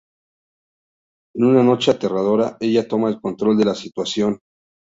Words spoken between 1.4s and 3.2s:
una noche aterradora, ella toma